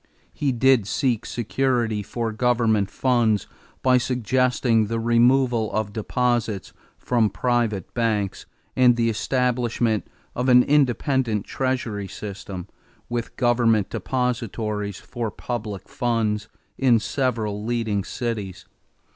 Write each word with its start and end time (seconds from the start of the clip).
He 0.33 0.51
did 0.51 0.87
seek 0.87 1.27
security 1.27 2.01
for 2.01 2.31
government 2.31 2.89
funds 2.89 3.45
by 3.83 3.99
suggesting 3.99 4.87
the 4.87 4.99
removal 4.99 5.71
of 5.71 5.93
deposits 5.93 6.73
from 6.97 7.29
private 7.29 7.93
banks 7.93 8.47
and 8.75 8.95
the 8.95 9.11
establishment 9.11 10.07
of 10.35 10.49
an 10.49 10.63
independent 10.63 11.45
treasury 11.45 12.07
system, 12.07 12.67
with 13.09 13.35
government 13.35 13.91
depositaries 13.91 14.97
for 14.99 15.29
public 15.29 15.87
funds, 15.87 16.47
in 16.79 16.97
several 16.99 17.63
leading 17.63 18.03
cities. 18.03 18.65